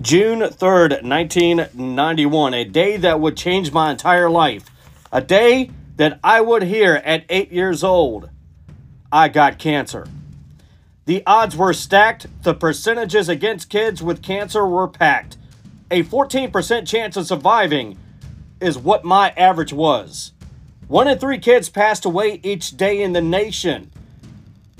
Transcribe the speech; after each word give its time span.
June 0.00 0.38
3rd, 0.38 1.02
1991, 1.02 2.54
a 2.54 2.64
day 2.64 2.96
that 2.98 3.18
would 3.18 3.36
change 3.36 3.72
my 3.72 3.90
entire 3.90 4.30
life. 4.30 4.70
A 5.10 5.20
day 5.20 5.72
that 5.96 6.20
I 6.22 6.40
would 6.40 6.62
hear 6.62 6.94
at 7.04 7.24
eight 7.28 7.50
years 7.50 7.82
old. 7.82 8.30
I 9.10 9.28
got 9.28 9.58
cancer. 9.58 10.06
The 11.06 11.24
odds 11.26 11.56
were 11.56 11.72
stacked, 11.72 12.28
the 12.44 12.54
percentages 12.54 13.28
against 13.28 13.70
kids 13.70 14.00
with 14.00 14.22
cancer 14.22 14.64
were 14.64 14.86
packed. 14.86 15.36
A 15.90 16.04
14% 16.04 16.86
chance 16.86 17.16
of 17.16 17.26
surviving 17.26 17.98
is 18.60 18.78
what 18.78 19.04
my 19.04 19.30
average 19.30 19.72
was. 19.72 20.32
One 20.86 21.08
in 21.08 21.18
three 21.18 21.38
kids 21.38 21.68
passed 21.68 22.04
away 22.04 22.38
each 22.44 22.76
day 22.76 23.02
in 23.02 23.14
the 23.14 23.20
nation. 23.20 23.90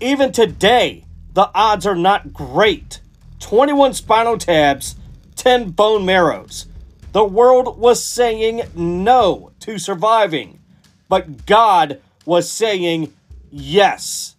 Even 0.00 0.32
today, 0.32 1.04
the 1.34 1.50
odds 1.54 1.86
are 1.86 1.94
not 1.94 2.32
great. 2.32 3.00
21 3.38 3.92
spinal 3.94 4.38
taps 4.38 4.96
10 5.44 5.72
bone 5.72 6.06
marrows. 6.06 6.68
The 7.12 7.22
world 7.22 7.78
was 7.78 8.02
saying 8.02 8.62
no 8.74 9.52
to 9.60 9.76
surviving, 9.76 10.58
but 11.06 11.44
God 11.44 12.00
was 12.24 12.50
saying 12.50 13.12
yes. 13.50 14.36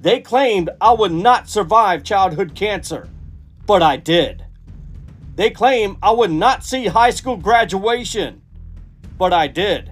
They 0.00 0.20
claimed 0.20 0.70
I 0.80 0.92
would 0.92 1.10
not 1.10 1.48
survive 1.48 2.04
childhood 2.04 2.54
cancer, 2.54 3.08
but 3.66 3.82
I 3.82 3.96
did. 3.96 4.44
They 5.34 5.50
claim 5.50 5.96
I 6.00 6.12
would 6.12 6.30
not 6.30 6.62
see 6.62 6.86
high 6.86 7.10
school 7.10 7.36
graduation, 7.36 8.40
but 9.18 9.32
I 9.32 9.48
did. 9.48 9.90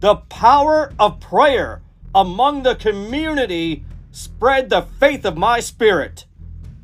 The 0.00 0.16
power 0.16 0.94
of 0.98 1.20
prayer 1.20 1.82
among 2.14 2.62
the 2.62 2.74
community 2.74 3.84
spread 4.12 4.70
the 4.70 4.86
faith 4.98 5.26
of 5.26 5.36
my 5.36 5.60
spirit. 5.60 6.24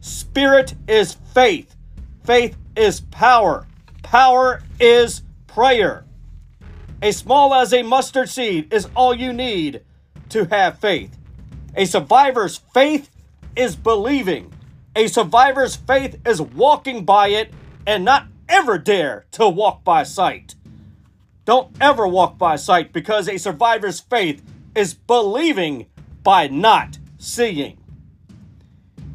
Spirit 0.02 0.74
is 0.86 1.14
faith. 1.32 1.74
Faith 2.24 2.58
is 2.76 3.00
power. 3.00 3.66
Power 4.02 4.62
is 4.80 5.22
prayer. 5.46 6.04
As 7.02 7.16
small 7.16 7.54
as 7.54 7.72
a 7.72 7.82
mustard 7.82 8.28
seed 8.28 8.72
is 8.72 8.88
all 8.94 9.14
you 9.14 9.32
need 9.32 9.82
to 10.30 10.44
have 10.46 10.78
faith. 10.78 11.16
A 11.76 11.84
survivor's 11.84 12.56
faith 12.56 13.10
is 13.56 13.76
believing. 13.76 14.52
A 14.96 15.08
survivor's 15.08 15.76
faith 15.76 16.18
is 16.26 16.40
walking 16.40 17.04
by 17.04 17.28
it 17.28 17.52
and 17.86 18.04
not 18.04 18.26
ever 18.48 18.78
dare 18.78 19.26
to 19.32 19.48
walk 19.48 19.84
by 19.84 20.02
sight. 20.02 20.54
Don't 21.44 21.76
ever 21.80 22.06
walk 22.06 22.38
by 22.38 22.56
sight 22.56 22.92
because 22.92 23.28
a 23.28 23.38
survivor's 23.38 24.00
faith 24.00 24.42
is 24.74 24.94
believing 24.94 25.86
by 26.22 26.48
not 26.48 26.98
seeing. 27.18 27.76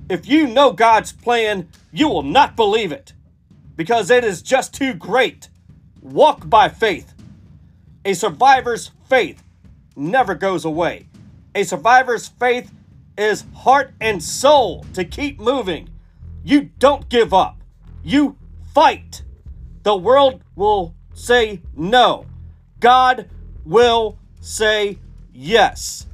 If 0.09 0.27
you 0.27 0.47
know 0.47 0.71
God's 0.71 1.11
plan, 1.11 1.69
you 1.91 2.07
will 2.07 2.23
not 2.23 2.55
believe 2.55 2.91
it 2.91 3.13
because 3.79 4.11
it 4.11 4.25
is 4.25 4.41
just 4.41 4.73
too 4.73 4.93
great. 4.93 5.47
Walk 6.01 6.49
by 6.49 6.67
faith. 6.67 7.13
A 8.03 8.13
survivor's 8.13 8.91
faith 9.07 9.41
never 9.95 10.35
goes 10.35 10.65
away. 10.65 11.07
A 11.55 11.63
survivor's 11.63 12.27
faith 12.27 12.73
is 13.17 13.45
heart 13.55 13.93
and 14.01 14.21
soul 14.21 14.85
to 14.91 15.05
keep 15.05 15.39
moving. 15.39 15.87
You 16.43 16.71
don't 16.77 17.07
give 17.07 17.33
up. 17.33 17.63
You 18.03 18.35
fight. 18.73 19.23
The 19.83 19.95
world 19.95 20.41
will 20.57 20.93
say 21.13 21.61
no. 21.73 22.25
God 22.81 23.29
will 23.63 24.19
say 24.41 24.97
yes. 25.31 26.05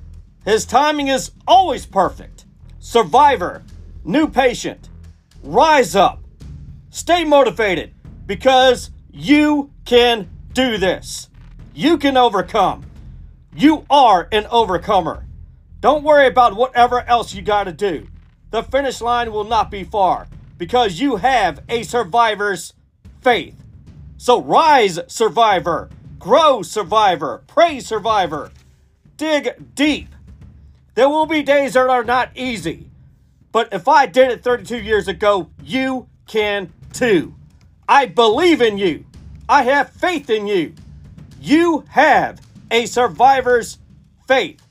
His 0.45 0.65
timing 0.65 1.07
is 1.07 1.31
always 1.47 1.87
perfect. 1.87 2.45
Survivor, 2.77 3.63
new 4.03 4.27
patient, 4.27 4.87
rise 5.41 5.95
up. 5.95 6.21
Stay 6.95 7.25
motivated 7.25 7.93
because 8.25 8.89
you 9.11 9.69
can 9.83 10.29
do 10.53 10.77
this. 10.77 11.29
You 11.73 11.97
can 11.97 12.15
overcome. 12.15 12.85
You 13.53 13.85
are 13.89 14.29
an 14.31 14.45
overcomer. 14.45 15.25
Don't 15.81 16.05
worry 16.05 16.25
about 16.25 16.55
whatever 16.55 17.01
else 17.01 17.33
you 17.33 17.41
got 17.41 17.65
to 17.65 17.73
do. 17.73 18.07
The 18.51 18.63
finish 18.63 19.01
line 19.01 19.33
will 19.33 19.43
not 19.43 19.69
be 19.69 19.83
far 19.83 20.29
because 20.57 21.01
you 21.01 21.17
have 21.17 21.61
a 21.67 21.83
survivor's 21.83 22.71
faith. 23.19 23.61
So 24.15 24.41
rise, 24.41 24.97
survivor. 25.07 25.89
Grow, 26.17 26.61
survivor. 26.61 27.43
Pray, 27.45 27.81
survivor. 27.81 28.51
Dig 29.17 29.75
deep. 29.75 30.07
There 30.93 31.09
will 31.09 31.25
be 31.25 31.43
days 31.43 31.73
that 31.73 31.89
are 31.89 32.05
not 32.05 32.31
easy. 32.35 32.89
But 33.51 33.73
if 33.73 33.89
I 33.89 34.05
did 34.05 34.31
it 34.31 34.45
32 34.45 34.77
years 34.77 35.09
ago, 35.09 35.49
you 35.61 36.07
can 36.25 36.71
Two, 36.95 37.35
I 37.89 38.05
believe 38.05 38.61
in 38.61 38.77
you. 38.77 39.03
I 39.49 39.63
have 39.63 39.89
faith 39.89 40.29
in 40.29 40.47
you. 40.47 40.73
You 41.41 41.83
have 41.89 42.39
a 42.71 42.85
survivor's 42.85 43.79
faith. 44.29 44.65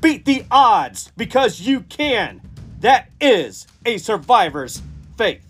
Beat 0.00 0.24
the 0.26 0.44
odds 0.48 1.10
because 1.16 1.58
you 1.58 1.80
can. 1.80 2.40
That 2.78 3.10
is 3.20 3.66
a 3.84 3.98
survivor's 3.98 4.80
faith. 5.18 5.44